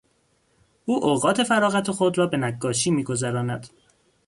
[0.85, 3.69] او اوقات فراغت خود را به نقاشی میگذراند.